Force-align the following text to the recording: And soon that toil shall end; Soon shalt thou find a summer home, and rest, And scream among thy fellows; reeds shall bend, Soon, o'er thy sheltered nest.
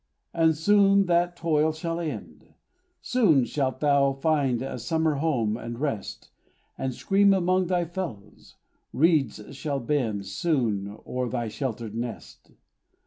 And 0.33 0.57
soon 0.57 1.05
that 1.05 1.35
toil 1.35 1.71
shall 1.71 1.99
end; 1.99 2.55
Soon 3.03 3.45
shalt 3.45 3.81
thou 3.81 4.13
find 4.13 4.63
a 4.63 4.79
summer 4.79 5.13
home, 5.17 5.55
and 5.55 5.77
rest, 5.79 6.31
And 6.75 6.91
scream 6.95 7.35
among 7.35 7.67
thy 7.67 7.85
fellows; 7.85 8.55
reeds 8.93 9.39
shall 9.55 9.79
bend, 9.79 10.25
Soon, 10.25 10.97
o'er 11.05 11.29
thy 11.29 11.49
sheltered 11.49 11.93
nest. 11.93 12.53